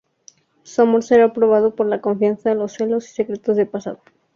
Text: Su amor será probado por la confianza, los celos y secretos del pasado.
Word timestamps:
Su 0.63 0.81
amor 0.81 1.03
será 1.03 1.31
probado 1.31 1.75
por 1.75 1.85
la 1.85 2.01
confianza, 2.01 2.55
los 2.55 2.71
celos 2.73 3.05
y 3.07 3.13
secretos 3.13 3.55
del 3.55 3.67
pasado. 3.67 3.99